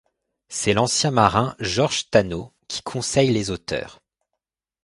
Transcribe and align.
C'est 0.47 0.73
l'ancien 0.73 1.11
marin 1.11 1.55
Georges 1.59 2.09
Tanneau 2.09 2.51
qui 2.67 2.81
conseille 2.81 3.29
les 3.29 3.51
auteurs. 3.51 4.01